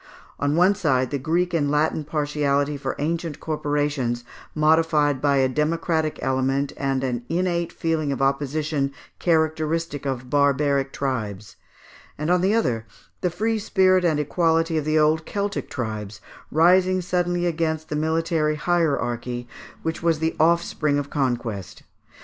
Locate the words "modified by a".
4.55-5.47